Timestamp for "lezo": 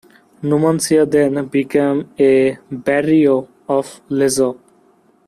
4.09-4.57